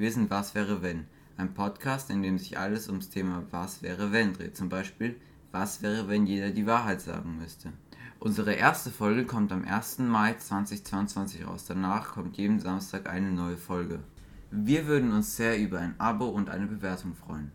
[0.00, 1.04] Wir sind Was wäre wenn?
[1.36, 4.56] Ein Podcast, in dem sich alles ums Thema Was wäre wenn dreht.
[4.56, 5.20] Zum Beispiel,
[5.52, 7.74] was wäre, wenn jeder die Wahrheit sagen müsste?
[8.18, 9.98] Unsere erste Folge kommt am 1.
[9.98, 11.66] Mai 2022 raus.
[11.66, 13.98] Danach kommt jeden Samstag eine neue Folge.
[14.50, 17.52] Wir würden uns sehr über ein Abo und eine Bewertung freuen.